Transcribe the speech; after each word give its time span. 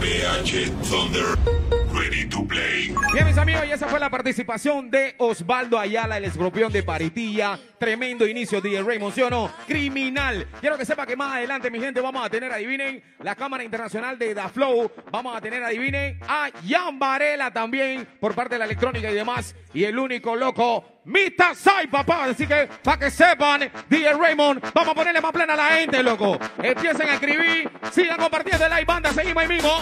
PH 0.00 0.70
Thunder. 0.84 1.79
Ready 2.10 2.26
to 2.26 2.44
play. 2.44 2.92
Bien, 3.12 3.24
mis 3.24 3.38
amigos, 3.38 3.62
y 3.68 3.70
esa 3.70 3.86
fue 3.86 4.00
la 4.00 4.10
participación 4.10 4.90
de 4.90 5.14
Osvaldo 5.18 5.78
Ayala, 5.78 6.16
el 6.16 6.24
escorpión 6.24 6.72
de 6.72 6.82
Paritilla. 6.82 7.56
Tremendo 7.78 8.26
inicio 8.26 8.60
de 8.60 8.82
Raymond, 8.82 9.14
¿sí 9.14 9.22
o 9.22 9.30
no? 9.30 9.48
Criminal. 9.68 10.44
Quiero 10.60 10.76
que 10.76 10.84
sepa 10.84 11.06
que 11.06 11.14
más 11.14 11.36
adelante, 11.36 11.70
mi 11.70 11.78
gente, 11.78 12.00
vamos 12.00 12.26
a 12.26 12.28
tener, 12.28 12.50
adivinen, 12.50 13.00
la 13.20 13.36
Cámara 13.36 13.62
Internacional 13.62 14.18
de 14.18 14.34
Da 14.34 14.48
Flow. 14.48 14.90
Vamos 15.12 15.36
a 15.36 15.40
tener, 15.40 15.62
adivinen, 15.62 16.18
a 16.26 16.50
Jan 16.68 16.98
Varela 16.98 17.52
también, 17.52 18.04
por 18.18 18.34
parte 18.34 18.56
de 18.56 18.58
la 18.58 18.64
electrónica 18.64 19.08
y 19.08 19.14
demás. 19.14 19.54
Y 19.72 19.84
el 19.84 19.96
único 19.96 20.34
loco, 20.34 21.02
Mita 21.04 21.54
Sai, 21.54 21.86
papá. 21.86 22.24
Así 22.24 22.44
que, 22.44 22.68
para 22.82 22.98
que 22.98 23.10
sepan, 23.12 23.70
DJ 23.88 24.14
Raymond, 24.14 24.60
vamos 24.74 24.90
a 24.90 24.94
ponerle 24.96 25.20
más 25.20 25.30
plena 25.30 25.52
a 25.54 25.56
la 25.56 25.68
gente, 25.76 26.02
loco. 26.02 26.36
Empiecen 26.60 27.08
a 27.08 27.14
escribir, 27.14 27.70
sigan 27.92 28.18
compartiendo 28.18 28.66
el 28.66 28.72
live 28.72 28.84
banda, 28.84 29.12
seguimos 29.12 29.44
ahí 29.44 29.48
mismo. 29.48 29.80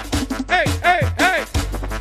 ¡Ey, 0.50 0.70
ey, 0.84 1.08
ey! 1.20 1.97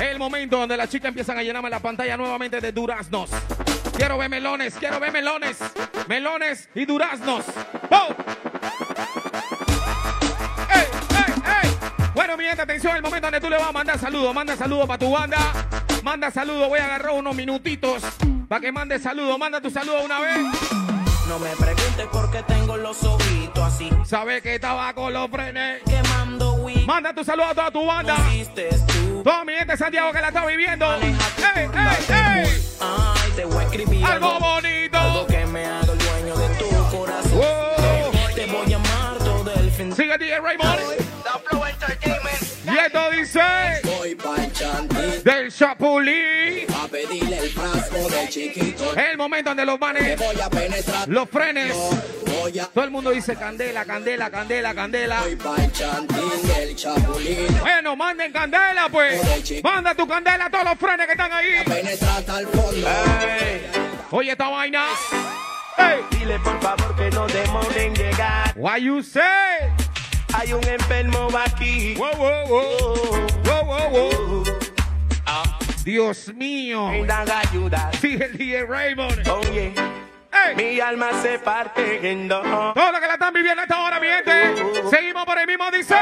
El 0.00 0.18
momento 0.18 0.58
donde 0.58 0.76
las 0.76 0.88
chicas 0.88 1.08
empiezan 1.08 1.38
a 1.38 1.42
llenarme 1.42 1.70
la 1.70 1.80
pantalla 1.80 2.16
nuevamente 2.16 2.60
de 2.60 2.72
duraznos. 2.72 3.30
Quiero 3.96 4.18
ver 4.18 4.28
melones, 4.28 4.74
quiero 4.74 5.00
ver 5.00 5.12
melones. 5.12 5.58
Melones 6.08 6.68
y 6.74 6.84
duraznos. 6.84 7.44
¡Oh! 7.90 8.14
¡Ey, 10.74 10.86
ey, 11.10 11.34
ey! 11.62 11.70
Bueno, 12.14 12.36
mi 12.36 12.44
gente, 12.44 12.62
atención, 12.62 12.96
el 12.96 13.02
momento 13.02 13.26
donde 13.26 13.40
tú 13.40 13.48
le 13.50 13.56
vas 13.56 13.68
a 13.68 13.72
mandar 13.72 13.98
saludos. 13.98 14.34
Manda 14.34 14.56
saludos 14.56 14.86
para 14.86 14.98
tu 14.98 15.10
banda. 15.10 15.38
Manda 16.02 16.30
saludos, 16.30 16.68
voy 16.68 16.78
a 16.78 16.84
agarrar 16.84 17.12
unos 17.12 17.34
minutitos 17.34 18.02
para 18.48 18.60
que 18.60 18.70
mande 18.70 18.98
saludos. 18.98 19.38
Manda 19.38 19.60
tu 19.60 19.70
saludo 19.70 20.02
una 20.04 20.20
vez. 20.20 20.38
No 21.28 21.38
me 21.40 21.50
preguntes 21.56 22.06
por 22.12 22.30
qué 22.30 22.42
tengo 22.44 22.76
los 22.76 23.02
ojitos 23.02 23.64
así. 23.64 23.90
Sabe 24.04 24.40
que 24.40 24.54
estaba 24.54 24.94
con 24.94 25.12
los 25.12 25.28
frenes. 25.30 25.82
Manda 26.86 27.12
tu 27.12 27.24
saludo 27.24 27.46
a 27.48 27.54
toda 27.54 27.70
tu 27.70 27.84
banda. 27.84 28.16
Toda 29.24 29.44
mi 29.44 29.52
gente 29.54 29.72
de 29.72 29.76
Santiago 29.76 30.12
que 30.12 30.20
la 30.20 30.28
está 30.28 30.46
viviendo. 30.46 30.86
¡Ey, 30.94 31.16
ey, 31.56 31.68
ey! 32.08 32.62
Ay, 32.80 33.30
te 33.34 33.44
voy 33.44 33.58
a 33.58 33.62
escribir 33.62 34.04
Algo 34.04 34.34
algo, 34.34 34.38
bonito. 34.40 34.98
algo 34.98 35.26
que 35.26 35.46
me 35.46 35.64
haga 35.66 35.92
el 35.92 35.98
dueño 35.98 36.36
de 36.36 36.48
tu 36.54 36.96
corazón. 36.96 37.32
Wow. 37.32 38.34
Te 38.34 38.46
voy 38.46 38.72
a 38.72 38.76
amar 38.76 39.18
todo 39.18 39.52
el 39.54 39.70
fin. 39.72 39.92
Sigue 39.94 40.16
DJ 40.16 40.40
Raymond. 40.40 40.80
Y 42.64 42.78
esto 42.78 43.10
dice 43.10 43.40
Voy 43.84 44.14
pa'l 44.14 44.52
chantín 44.52 45.22
del 45.24 45.52
Chapulín. 45.52 46.35
Pedirle 48.26 49.10
el 49.10 49.16
momento 49.16 49.50
donde 49.50 49.64
los 49.64 49.78
manes, 49.80 50.18
voy 50.18 50.40
a 50.40 50.50
penetrar. 50.50 51.08
los 51.08 51.28
frenes. 51.30 51.74
Voy 52.26 52.58
a. 52.58 52.66
Todo 52.66 52.84
el 52.84 52.90
mundo 52.90 53.10
dice 53.10 53.34
candela, 53.36 53.84
candela, 53.84 54.30
candela, 54.30 54.74
candela. 54.74 55.22
Bueno, 57.60 57.96
manden 57.96 58.32
candela, 58.32 58.88
pues. 58.90 59.20
Manda 59.62 59.94
tu 59.94 60.06
candela 60.06 60.46
a 60.46 60.50
todos 60.50 60.64
los 60.64 60.78
frenes 60.78 61.06
que 61.06 61.12
están 61.12 61.32
ahí. 61.32 61.64
Penetra 61.64 62.16
hasta 62.16 62.40
el 62.40 62.46
fondo. 62.48 62.88
Oye, 64.10 64.32
esta 64.32 64.48
vaina. 64.48 64.84
Hey, 65.78 66.00
Dile 66.10 66.38
por 66.40 66.58
favor 66.62 66.96
que 66.96 67.10
no 67.10 67.26
demoren 67.26 67.78
en 67.88 67.94
llegar. 67.94 68.52
what 68.56 68.78
you 68.78 69.02
say? 69.02 69.22
Hay 70.32 70.52
un 70.52 70.64
enfermo 70.66 71.28
aquí. 71.36 71.94
Wow, 71.96 72.12
wow, 72.16 72.46
wow. 72.48 72.48
Wow, 72.48 72.74
wow, 72.74 72.96
wow. 72.96 73.05
Dios 75.86 76.34
mío. 76.34 76.88
Ayuda. 76.88 77.92
Sigue 78.00 78.24
el 78.24 78.36
DJ 78.36 78.66
Raymond. 78.66 79.28
Oye, 79.28 79.72
Hey. 80.32 80.54
mi 80.56 80.80
alma 80.80 81.10
se 81.22 81.38
parte 81.38 82.10
en 82.10 82.26
dos. 82.26 82.42
Todos 82.42 82.90
los 82.90 83.00
que 83.00 83.06
la 83.06 83.12
están 83.12 83.32
viviendo 83.32 83.60
a 83.60 83.64
esta 83.66 83.80
hora, 83.84 84.00
mi 84.00 84.08
gente. 84.08 84.90
Seguimos 84.90 85.24
por 85.24 85.38
el 85.38 85.46
mismo, 85.46 85.70
dice. 85.70 85.94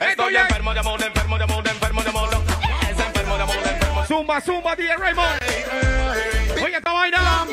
Estoy 0.00 0.08
Estoy 0.08 0.36
en 0.36 0.40
enfermo 0.40 0.72
de 0.72 0.80
amor, 0.80 1.02
enfermo 1.02 1.36
de 1.36 1.44
amor, 1.44 1.68
enfermo 1.68 2.02
de 2.02 2.08
amor. 2.08 2.28
Es 2.90 2.98
enfermo 2.98 3.36
de 3.36 3.42
amor, 3.42 3.56
enfermo. 3.56 4.04
Zumba, 4.06 4.40
zumba, 4.40 4.74
DJ 4.74 4.96
Raymond. 4.96 5.42
Oye, 6.64 6.76
esta 6.78 6.92
vaina. 6.92 7.46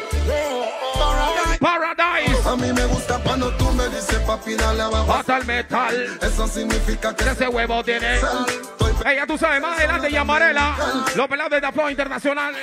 Paradise. 1.59 2.47
A 2.47 2.55
mí 2.55 2.71
me 2.71 2.85
gusta 2.85 3.19
cuando 3.19 3.51
tú 3.57 3.69
me 3.73 3.85
dices 3.89 4.17
papi 4.25 4.55
dale 4.55 4.81
abajo. 4.81 5.13
Hasta 5.13 5.39
el 5.39 5.45
metal. 5.45 6.17
Eso 6.21 6.47
significa 6.47 7.13
que 7.13 7.25
ese 7.29 7.49
huevo 7.49 7.83
tiene. 7.83 8.15
estoy 8.15 8.82
Ey, 9.05 9.17
ya 9.17 9.27
tú 9.27 9.37
sabes, 9.37 9.61
más 9.61 9.77
adelante 9.77 10.09
y 10.09 10.15
amarela. 10.15 10.75
Los 11.15 11.27
pelados 11.27 11.61
de 11.61 11.71
Flow 11.71 11.89
Internacional. 11.89 12.55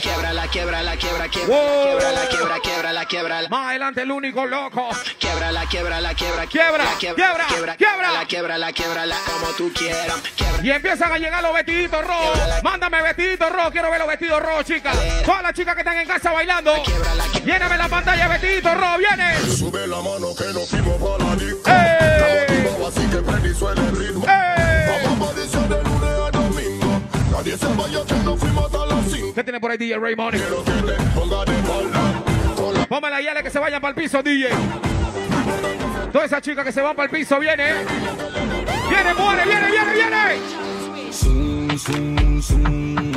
Quiebra 0.00 0.32
la 0.32 0.48
quiebra 0.48 0.82
la 0.82 0.96
quiebra 0.96 1.28
quiebra 1.28 1.28
quiebra 1.28 2.12
la 2.12 2.26
quiebra 2.28 2.58
quiebra 2.60 2.92
la 2.92 3.04
quiebra 3.04 3.48
Más 3.48 3.68
adelante 3.68 4.02
el 4.02 4.10
único 4.10 4.44
loco. 4.46 4.88
quiebra 5.18 5.52
la 5.52 5.64
quiebra 5.66 6.00
la 6.00 6.14
quiebra 6.14 6.46
Quiebra, 6.46 6.84
la 6.84 6.98
quiebra, 6.98 7.46
quiebra 7.46 7.46
quiebra. 7.76 8.12
la 8.12 8.26
quiebra 8.26 8.58
la 8.58 8.72
quiebra 8.72 9.06
la 9.06 9.16
como 9.18 9.46
tú 9.52 9.72
quieras 9.72 10.16
Y 10.62 10.70
empiezan 10.70 11.12
a 11.12 11.18
llegar 11.18 11.42
los 11.42 11.54
vestiditos 11.54 12.04
rojos. 12.04 12.38
Mándame 12.64 13.00
vestiditos 13.02 13.50
rojos. 13.52 13.70
Quiero 13.70 13.90
ver 13.90 14.00
los 14.00 14.08
vestidos 14.08 14.42
rojos, 14.42 14.64
chicas. 14.64 14.96
Todas 15.24 15.42
las 15.42 15.52
chicas 15.52 15.74
que 15.74 15.80
están 15.82 15.98
en 15.98 16.08
casa 16.08 16.32
bailando. 16.32 16.74
Lléname 17.44 17.76
la 17.76 17.88
pantalla 17.88 18.26
vestiditos 18.28 18.74
rojos. 18.76 18.98
Viene. 18.98 19.38
Sube 19.56 19.86
la 19.86 19.96
mano 19.98 20.34
que 20.36 20.52
nos 20.52 20.68
fuimos 20.68 20.96
para 21.00 21.30
la 21.30 21.36
disco. 21.36 21.70
Así 22.88 23.06
que 23.08 23.16
prende 23.18 23.48
y 23.50 23.54
suena 23.54 23.80
el 23.82 23.96
ritmo. 23.96 24.26
¡Ey! 25.18 25.20
Vamos 25.20 25.30
a 25.30 25.34
pariciar 25.34 25.68
de 25.68 25.82
lunes 25.82 26.10
a 26.10 26.30
domingo. 26.30 27.00
Nadie 27.32 27.56
se 27.56 27.66
vaya 27.66 28.04
que 28.06 28.14
nos 28.24 28.38
fuimos 28.38 28.64
hasta 28.64 28.86
las 28.86 29.04
5. 29.10 29.34
¿Qué 29.34 29.44
tiene 29.44 29.60
por 29.60 29.70
ahí 29.70 29.78
DJ 29.78 29.98
Raymond? 29.98 30.36
Quiero 30.36 30.64
que 30.64 30.70
te 30.70 31.02
ponga 31.14 31.44
de 31.44 31.52
espalda. 31.58 32.18
Que 33.42 33.50
se 33.50 33.58
vayan 33.60 33.80
para 33.80 33.90
el 33.90 34.02
piso, 34.02 34.22
DJ. 34.22 34.48
Todas 36.12 36.26
esas 36.26 36.42
chicas 36.42 36.64
que 36.64 36.72
se 36.72 36.80
van 36.80 36.96
para 36.96 37.04
el 37.04 37.10
piso, 37.10 37.38
viene. 37.38 37.72
Viene, 38.88 39.14
muere, 39.14 39.44
viene, 39.44 39.70
viene, 39.70 39.94
viene. 39.94 40.40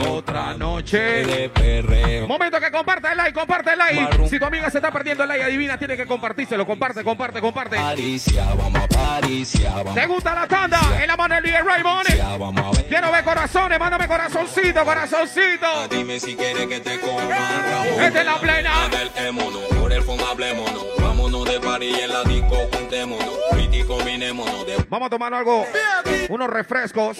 Otra 0.07 0.53
noche 0.53 0.97
de 0.99 1.49
perreo. 1.49 2.27
Momento 2.27 2.59
que 2.59 2.69
comparte 2.69 3.07
el 3.11 3.17
like, 3.17 3.33
comparte 3.33 3.71
el 3.71 3.79
like. 3.79 4.29
Si 4.29 4.37
tu 4.37 4.45
amiga 4.45 4.69
se 4.69 4.77
está 4.77 4.91
perdiendo 4.91 5.23
el 5.23 5.29
like, 5.29 5.43
adivina, 5.43 5.79
tiene 5.79 5.97
que 5.97 6.05
compartírselo. 6.05 6.67
Comparte, 6.67 7.03
comparte, 7.03 7.41
comparte. 7.41 7.77
Paricia, 7.77 8.45
vamos 8.53 8.83
a 8.83 8.87
Paricia, 8.87 9.71
vamos 9.71 9.95
¿Te 9.95 10.05
gusta 10.05 10.35
la 10.35 10.47
tanda? 10.47 10.79
En 11.01 11.07
la 11.07 11.17
mano 11.21 11.35
del 11.35 11.43
DJ 11.43 11.61
Raymond. 11.61 12.09
a 12.19 12.37
vamos 12.37 12.65
a 12.65 12.77
ver. 12.77 12.87
Quiero 12.87 13.11
ver 13.11 13.23
corazones, 13.23 13.79
mándame 13.79 14.07
corazoncito, 14.07 14.83
corazoncito. 14.83 15.87
Dime 15.89 16.19
si 16.19 16.35
quieres 16.35 16.65
que 16.67 16.79
te 16.79 16.99
coman, 16.99 17.29
Ramón. 17.29 18.01
Esta 18.01 18.19
es 18.19 18.25
la 18.25 18.39
plena. 18.39 18.85
Adelquémonos, 18.85 19.63
por 19.79 19.93
el 19.93 20.01
fondo 20.01 20.25
hablémonos. 20.25 20.83
Vámonos 20.99 21.45
de 21.45 21.59
París 21.59 21.97
en 21.99 22.09
la 22.09 22.23
disco, 22.23 22.55
juntémonos. 22.73 23.35
Pretty 23.51 23.83
combinémonos. 23.83 24.65
De 24.65 24.83
Vamos 24.89 25.07
a 25.07 25.09
tomar 25.09 25.33
algo, 25.33 25.65
unos 26.29 26.49
refrescos, 26.49 27.17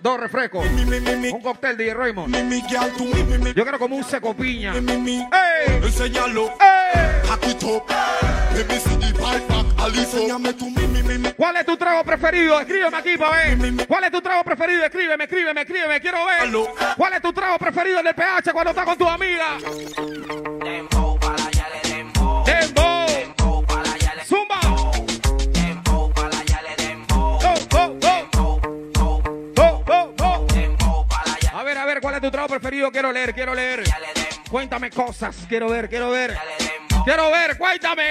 dos 0.00 0.20
refrescos, 0.20 0.66
un 0.66 1.40
cóctel 1.42 1.76
de 1.76 1.92
Raymond. 1.92 2.34
mi 2.44 2.62
girl, 2.62 2.90
tú 2.96 3.04
mi, 3.04 3.22
mi, 3.22 3.38
mi, 3.38 3.52
Yo 3.52 3.62
quiero 3.64 3.78
como 3.78 3.96
un 3.96 4.04
seco 4.04 4.34
piña. 4.34 4.72
mi, 4.72 4.96
mi. 4.96 5.16
¡Ey! 5.18 5.80
Enséñalo. 5.82 6.46
¡Ey! 6.58 6.79
¿Cuál 11.36 11.56
es 11.56 11.64
tu 11.66 11.76
trago 11.76 12.04
preferido? 12.04 12.60
Escríbeme 12.60 12.96
aquí 12.96 13.16
para 13.16 13.36
ver. 13.36 13.86
¿Cuál 13.86 14.04
es 14.04 14.10
tu 14.12 14.20
trago 14.20 14.44
preferido? 14.44 14.84
Escríbeme, 14.84 15.24
escríbeme, 15.24 15.60
escríbeme. 15.62 16.00
Quiero 16.00 16.18
ver. 16.26 16.50
¿Cuál 16.96 17.12
es 17.14 17.22
tu 17.22 17.32
trago 17.32 17.58
preferido 17.58 18.02
del 18.02 18.14
PH 18.14 18.52
cuando 18.52 18.70
estás 18.70 18.84
con 18.84 18.98
tu 18.98 19.08
amiga? 19.08 19.56
Dembow, 20.62 21.18
para 21.18 21.34
allá 21.46 21.66
le 21.82 21.88
dembow. 21.88 22.44
Dembow. 22.44 23.06
Dembow, 23.08 23.64
para 23.66 23.92
allá 23.92 24.14
le 24.14 24.24
Zumba. 24.24 24.60
dembow, 25.52 26.12
para 26.12 26.38
allá 26.38 26.60
le 26.62 26.84
dembow. 26.84 27.38
Oh, 27.42 27.54
oh, 27.74 27.78
oh. 27.78 28.00
Dembow, 28.00 29.22
Oh, 29.58 29.84
oh, 29.88 30.14
oh. 30.20 30.46
dembow, 30.52 31.06
para 31.08 31.32
allá 31.34 31.50
A 31.58 31.62
ver, 31.64 31.78
a 31.78 31.84
ver, 31.86 32.00
¿cuál 32.00 32.14
es 32.16 32.20
tu 32.20 32.30
trago 32.30 32.48
preferido? 32.48 32.90
Quiero 32.92 33.12
leer, 33.12 33.34
quiero 33.34 33.54
leer. 33.54 33.84
Cuéntame 34.50 34.90
cosas. 34.90 35.36
Quiero 35.48 35.68
ver, 35.70 35.88
quiero 35.88 36.10
ver. 36.10 36.36
Quiero 37.04 37.30
ver, 37.30 37.56
cuéntame. 37.58 38.10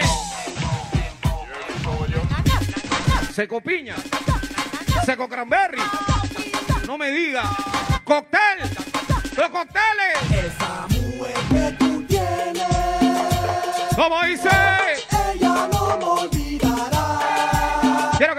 Seco 3.34 3.62
piña. 3.62 3.96
Seco 5.06 5.28
cranberry. 5.30 5.82
No 6.86 6.98
me 6.98 7.12
diga. 7.12 7.44
Cóctel. 8.04 8.60
Los 9.38 9.50
cócteles. 9.50 10.46
Esa 10.46 10.88
mujer 10.90 11.36
que 11.50 11.76
tú 11.78 12.04
tienes, 12.08 12.68
¿Cómo 13.96 14.22
dice? 14.24 14.50
ella 15.34 15.68
no 15.72 16.30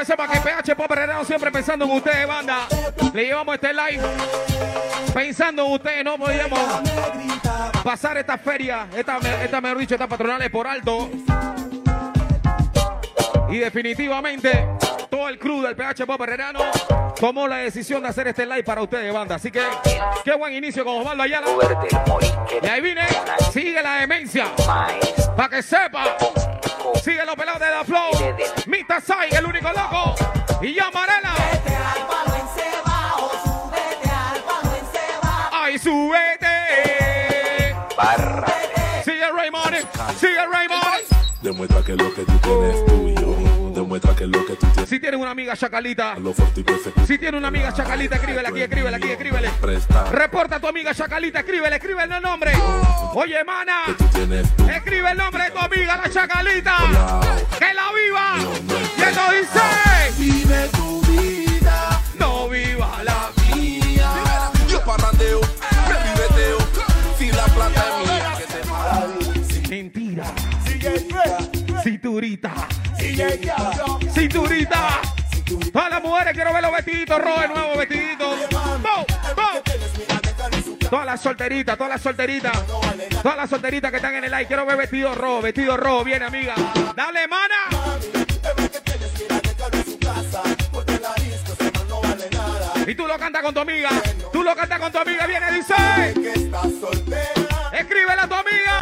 que 0.00 0.06
sepa 0.06 0.26
que 0.26 0.40
PH 0.40 0.74
Pop 0.76 0.90
Herrero 0.90 1.22
siempre 1.26 1.50
pensando 1.52 1.84
en 1.84 1.90
ustedes, 1.90 2.26
banda. 2.26 2.66
Le 3.12 3.26
llevamos 3.26 3.54
este 3.56 3.74
live 3.74 4.02
pensando 5.12 5.66
en 5.66 5.72
ustedes. 5.72 6.04
No 6.04 6.16
podíamos 6.16 6.58
pasar 7.84 8.16
esta 8.16 8.38
feria, 8.38 8.86
esta, 8.96 9.18
esta 9.18 9.60
mejor 9.60 9.76
dicho, 9.76 9.94
estas 9.94 10.08
patronales 10.08 10.48
por 10.48 10.66
alto. 10.66 11.10
Y 13.50 13.58
definitivamente 13.58 14.68
todo 15.10 15.28
el 15.28 15.38
crew 15.38 15.60
del 15.60 15.76
PH 15.76 16.06
Pop 16.06 16.20
Herrerano 16.22 16.60
tomó 17.20 17.46
la 17.46 17.56
decisión 17.56 18.02
de 18.02 18.08
hacer 18.08 18.28
este 18.28 18.46
live 18.46 18.64
para 18.64 18.80
ustedes, 18.80 19.12
banda. 19.12 19.34
Así 19.34 19.50
que 19.50 19.62
qué 20.24 20.32
buen 20.32 20.54
inicio 20.54 20.82
con 20.82 20.96
Osvaldo 20.96 21.24
Ayala. 21.24 21.46
Y 22.62 22.66
ahí 22.66 22.80
vine, 22.80 23.06
sigue 23.52 23.82
la 23.82 23.96
demencia. 23.96 24.46
Para 25.36 25.48
que 25.50 25.62
sepa. 25.62 26.16
Sigue 27.02 27.24
los 27.24 27.34
pelados 27.34 27.60
de 27.60 27.70
Da 27.70 27.84
Flow. 27.84 28.10
Mita 28.66 29.00
Sai, 29.00 29.30
el 29.30 29.46
único 29.46 29.68
loco. 29.68 30.14
Y 30.62 30.74
ya 30.74 30.90
Marela. 30.90 31.34
Ay, 35.52 35.78
súbete. 35.78 36.46
Barra. 37.96 38.46
Sigue 39.04 39.30
Raymond. 39.30 39.76
Sigue 40.18 40.46
Raymond. 40.46 40.82
Demuestra 41.42 41.82
que 41.82 41.96
lo 41.96 42.12
que 42.14 42.22
tú 42.22 42.38
tienes 42.38 42.76
es 42.76 42.86
tuyo. 42.86 43.49
Que 43.90 44.26
lo 44.26 44.46
que 44.46 44.54
tú 44.54 44.66
tienes 44.72 44.88
Si 44.88 45.00
tienes 45.00 45.20
una 45.20 45.32
amiga 45.32 45.56
chacalita. 45.56 46.14
lo. 46.14 46.32
Si 47.06 47.18
tiene 47.18 47.38
una 47.38 47.48
amiga 47.48 47.72
chacalita, 47.72 48.14
escríbele 48.14 48.48
aquí, 48.48 48.60
escríbele 48.60 48.96
aquí, 48.96 49.10
escríbele. 49.10 49.50
Reporta 50.12 50.56
a 50.56 50.60
tu 50.60 50.68
amiga 50.68 50.94
chacalita, 50.94 51.40
escríbele, 51.40 51.74
escríbele 51.76 52.16
el 52.16 52.22
nombre. 52.22 52.52
Oye, 53.14 53.42
mana. 53.44 53.82
que 53.98 54.04
tienes. 54.04 54.46
Escribe 54.72 55.10
el 55.10 55.18
nombre 55.18 55.42
de 55.44 55.50
tu 55.50 55.58
amiga, 55.58 55.96
la 55.96 56.08
chacalita. 56.08 56.76
¡Que 57.58 57.74
la 57.74 57.90
viva! 57.92 58.36
Y 58.96 59.02
esto 59.02 59.20
dice: 59.32 60.79
Cinturita. 71.82 72.68
Cinturita. 74.12 75.00
Todas 75.72 75.90
las 75.90 76.02
mujeres 76.02 76.34
quiero 76.34 76.52
ver 76.52 76.62
los 76.62 76.72
vestiditos 76.72 77.18
rojos, 77.18 77.48
nuevos 77.48 77.78
vestiditos. 77.78 78.38
Todas 80.90 81.06
las 81.06 81.20
solteritas, 81.20 81.76
todas 81.76 81.92
las 81.92 82.02
solteritas. 82.02 82.52
Todas 83.22 83.36
las 83.36 83.50
solteritas 83.50 83.90
que 83.90 83.96
están 83.96 84.14
en 84.16 84.24
el 84.24 84.30
like. 84.30 84.48
Quiero 84.48 84.66
ver 84.66 84.76
vestido 84.76 85.14
rojo, 85.14 85.42
vestido 85.42 85.76
rojo. 85.76 86.04
Viene, 86.04 86.24
amiga. 86.24 86.54
Dale, 86.96 87.28
mana. 87.28 87.54
Y 92.86 92.94
tú 92.94 93.06
lo 93.06 93.18
cantas 93.18 93.42
con 93.42 93.54
tu 93.54 93.60
amiga. 93.60 93.90
Tú 94.32 94.42
lo 94.42 94.56
cantas 94.56 94.80
con 94.80 94.90
tu 94.90 94.98
amiga. 94.98 95.26
Viene, 95.26 95.52
dice. 95.52 95.74
Escríbele 97.72 98.20
a 98.20 98.28
tu 98.28 98.34
amiga. 98.34 98.79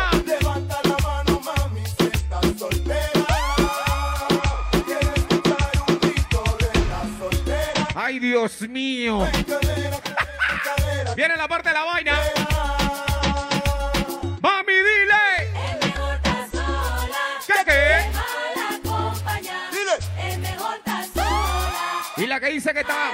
Ay, 8.00 8.20
Dios 8.20 8.60
mío. 8.60 9.26
Viene 11.16 11.36
la 11.36 11.48
parte 11.48 11.70
de 11.70 11.74
la 11.74 11.82
vaina. 11.82 12.12
Mami, 14.40 14.72
dile. 14.72 15.52
¿Qué 17.44 17.54
qué? 17.66 18.06
Y 22.22 22.26
la 22.28 22.38
que 22.38 22.46
dice 22.50 22.72
que 22.72 22.80
está. 22.82 23.10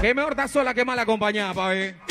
Que 0.00 0.14
mejor 0.14 0.32
está 0.32 0.48
sola 0.48 0.72
que 0.72 0.82
mal 0.82 0.98
acompañada, 0.98 1.52
pa' 1.52 1.68
ver. 1.68 2.01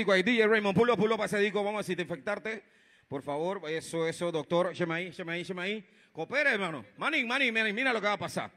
Disco 0.00 0.12
ahí, 0.12 0.22
DJ 0.22 0.46
Raymond, 0.46 0.76
pulo, 0.76 0.96
pulo 0.96 1.16
para 1.16 1.26
ese 1.26 1.38
disco, 1.38 1.62
vamos 1.62 1.84
a 1.84 1.88
desinfectarte. 1.88 2.64
Por 3.06 3.22
favor, 3.22 3.62
eso, 3.68 4.06
eso, 4.06 4.32
doctor, 4.32 4.70
écheme 4.72 4.94
ahí, 4.94 5.06
écheme 5.08 5.32
ahí, 5.32 5.40
écheme 5.42 5.62
ahí. 5.62 5.86
Coopere, 6.12 6.50
hermano. 6.50 6.84
Manín, 6.96 7.26
manín, 7.26 7.52
manín, 7.52 7.74
mira 7.74 7.92
lo 7.92 8.00
que 8.00 8.06
va 8.06 8.14
a 8.14 8.18
pasar. 8.18 8.50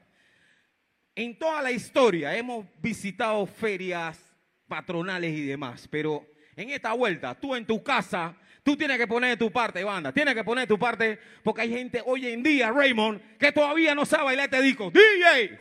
En 1.16 1.38
toda 1.38 1.62
la 1.62 1.72
historia 1.72 2.36
hemos 2.36 2.66
visitado 2.80 3.46
ferias 3.46 4.20
patronales 4.68 5.34
y 5.34 5.46
demás, 5.46 5.88
pero 5.90 6.26
en 6.56 6.70
esta 6.70 6.94
vuelta, 6.94 7.36
tú 7.36 7.56
en 7.56 7.66
tu 7.66 7.84
casa, 7.84 8.36
tú 8.64 8.78
tienes 8.78 8.98
que 8.98 9.06
poner 9.06 9.38
tu 9.38 9.52
parte, 9.52 9.84
banda, 9.84 10.12
tienes 10.12 10.34
que 10.34 10.44
poner 10.44 10.68
tu 10.68 10.80
parte, 10.80 11.20
porque 11.44 11.62
hay 11.62 11.70
gente 11.70 12.02
hoy 12.06 12.28
en 12.28 12.42
día, 12.42 12.72
Raymond, 12.72 13.38
que 13.38 13.52
todavía 13.52 13.94
no 13.94 14.06
sabe 14.06 14.24
bailar 14.24 14.46
este 14.46 14.62
disco. 14.62 14.90
DJ, 14.90 15.60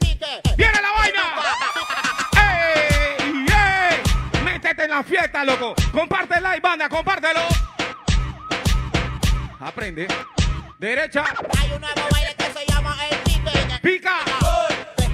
¡viene 0.56 0.80
la 0.80 0.92
vaina! 0.92 1.34
¡Ey! 2.98 3.01
Métete 4.62 4.84
en 4.84 4.90
la 4.90 5.02
fiesta, 5.02 5.44
loco. 5.44 5.74
Comparte 5.90 6.36
el 6.36 6.42
like, 6.44 6.60
banda, 6.60 6.88
compártelo. 6.88 7.40
Aprende. 9.58 10.06
Derecha, 10.78 11.24
Hay 11.60 11.72
un 11.72 11.80
nuevo 11.80 12.00
baile 12.12 12.34
que 12.36 12.44
se 12.44 12.66
llama 12.72 12.96
el 13.10 13.16
pique. 13.18 13.78
pica. 13.82 14.14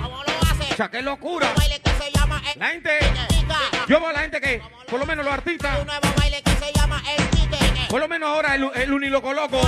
¿Cómo 0.03 0.23
lo 0.23 0.33
hace? 0.51 0.73
O 0.75 0.77
sea, 0.77 0.91
qué 0.91 1.01
locura. 1.01 1.49
Un 1.49 1.55
baile 1.55 1.81
que 1.81 1.91
se 1.93 2.11
llama 2.13 2.43
el 2.53 2.59
La 2.61 2.67
gente, 2.69 2.91
pica. 3.01 3.57
yo 3.89 4.01
veo 4.01 4.09
a 4.09 4.13
la 4.13 4.21
gente 4.21 4.39
que, 4.43 4.63
por 4.91 5.01
lo 5.01 5.07
menos 5.07 5.25
los 5.25 5.33
Hay 5.33 5.39
artistas, 5.39 5.79
un 5.81 5.87
nuevo 5.87 6.09
baile 6.19 6.43
que 6.43 6.51
se 6.51 6.73
llama 6.75 7.03
el 7.17 7.25
pique. 7.29 7.87
por 7.89 8.01
lo 8.01 8.09
menos 8.09 8.29
ahora 8.29 8.55
el, 8.55 8.71
el 8.75 8.93
uniloco 8.93 9.33
loco, 9.33 9.61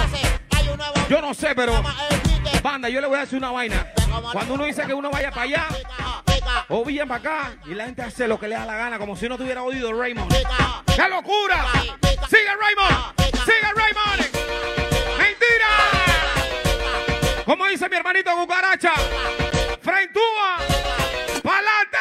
Hay 0.56 0.69
un 0.69 0.77
nuevo 0.77 0.94
yo 1.09 1.23
no 1.23 1.32
sé, 1.32 1.55
pero, 1.55 1.82
banda, 2.62 2.88
yo 2.91 3.00
le 3.00 3.06
voy 3.06 3.17
a 3.17 3.21
decir 3.21 3.38
una 3.38 3.50
vaina. 3.50 3.87
Cuando 4.32 4.55
uno 4.55 4.65
dice 4.65 4.82
que 4.87 4.93
uno 4.93 5.11
vaya 5.11 5.31
para 5.31 5.43
allá, 5.43 5.67
o 6.70 6.84
bien 6.84 7.08
para 7.08 7.20
acá, 7.20 7.52
y 7.67 7.75
la 7.75 7.87
gente 7.87 8.02
hace 8.02 8.28
lo 8.28 8.38
que 8.38 8.46
le 8.46 8.55
da 8.55 8.64
la 8.64 8.76
gana, 8.76 8.99
como 8.99 9.17
si 9.17 9.28
no 9.28 9.37
tuviera 9.37 9.64
oído 9.64 9.93
Raymond. 9.93 10.32
¡Qué 10.87 11.08
locura! 11.08 11.67
¡Sigue 12.28 12.55
Raymond! 12.61 13.20
¡Sigue 13.44 13.72
Raymond! 13.75 14.20
¡Mentira! 15.19 15.69
Como 17.44 17.67
dice 17.67 17.88
mi 17.88 17.96
hermanito 17.96 18.31
Cucaracha, 18.37 18.93
¡Frentúa! 19.82 20.58
¡Pa'lante! 21.43 21.99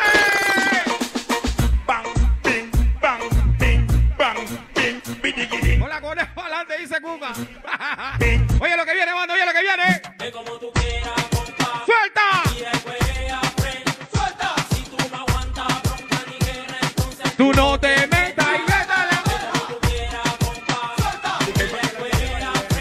Bidigidi. 5.21 5.79
Con 5.79 5.89
coneja 6.01 6.33
pa'lante, 6.33 6.77
dice 6.77 7.01
Cuca. 7.01 7.33
oye 8.59 8.77
lo 8.77 8.85
que 8.85 8.93
viene, 8.93 9.13
banda, 9.13 9.28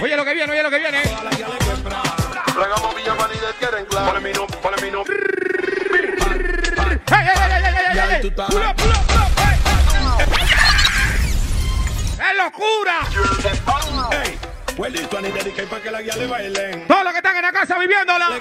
Oye 0.01 0.17
lo 0.17 0.25
que 0.25 0.33
viene, 0.35 0.53
oye 0.53 0.63
lo 0.63 0.71
que 0.71 0.79
viene. 0.79 1.03
Regamos 2.55 2.95
Villa 2.95 3.15
María, 3.15 3.53
quieren 3.59 3.85
claro. 3.87 4.07
Ponle 4.07 4.21
mi 4.21 4.33
no, 4.33 4.47
ponle 4.47 4.83
mi 4.83 4.91
no. 4.91 5.03
¡Ey, 7.11 7.27
ey, 7.27 7.37
ey, 7.37 7.53
ey, 7.53 7.75
ey, 7.75 8.23
ey, 8.23 8.31
pull 8.31 8.63
up! 8.63 8.77
¡Ey! 12.21 12.31
¡Es 12.31 12.37
locura! 12.37 12.97
Ey, 14.13 14.39
Huelito, 14.77 15.21
ni 15.21 15.31
dediqué 15.33 15.63
para 15.65 15.83
que 15.83 15.91
la 15.91 16.01
guía 16.03 16.15
le 16.17 16.27
bailen. 16.29 16.87
Todos 16.87 17.03
los 17.05 17.13
que 17.13 17.19
están 17.19 17.37
en 17.37 17.43
la 17.43 17.53
casa 17.53 17.79
viviéndola. 17.79 18.39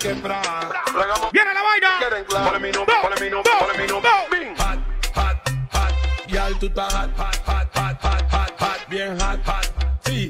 ¡Viene 1.31 1.53
la 1.53 1.61
vaina! 1.63 1.99
Ponle 2.27 2.59
mi 2.59 2.71
no, 2.71 2.85
ponle 2.85 3.19
mi 3.19 3.29
no, 3.31 3.41
ponle 3.41 3.77
mi 3.79 3.87
no. 3.87 3.99
Hot, 3.99 4.79
hot, 5.15 5.49
hot. 5.71 5.93
Yal, 6.27 6.59
tú 6.59 6.67
estás 6.67 6.93
hot, 6.93 7.09
hot, 7.17 7.35
hot, 7.47 7.67
hot, 7.75 8.31
hot, 8.31 8.53
hot. 8.59 8.87
Bien 8.89 9.19
hot, 9.19 9.39
hot. 9.45 9.76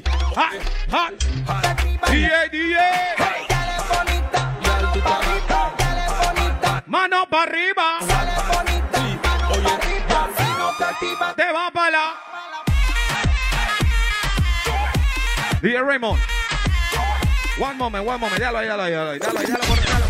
¡Hot, 0.06 0.52
hot! 0.90 1.12
Hot. 1.46 2.10
DJ. 2.10 2.76
Mano 6.86 7.26
para 7.28 7.42
arriba. 7.42 7.98
Te 11.36 11.52
va 11.52 11.70
para 11.70 11.90
la. 11.90 12.14
DJ 15.60 15.82
Raymond. 15.82 16.18
One 17.58 17.76
moment, 17.76 18.06
one 18.06 18.18
moment. 18.18 18.40
Dalo 18.40 18.60
dalo 18.64 18.88
dalo. 18.90 20.07